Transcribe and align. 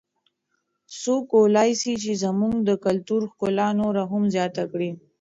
څوک 1.01 1.23
کولای 1.33 1.71
سي 1.81 1.93
چې 2.03 2.11
زموږ 2.23 2.55
د 2.69 2.71
کلتور 2.85 3.21
ښکلا 3.31 3.67
نوره 3.79 4.03
هم 4.11 4.23
زیاته 4.35 4.63
کړي؟ 4.71 4.91